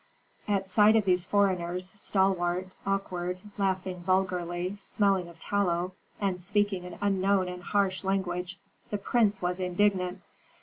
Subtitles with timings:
[0.47, 6.97] At sight of these foreigners, stalwart, awkward, laughing vulgarly, smelling of tallow, and speaking an
[7.01, 8.57] unknown and harsh language,
[8.89, 10.23] the prince was indignant.